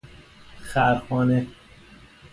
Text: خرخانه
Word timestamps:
خرخانه 0.69 1.47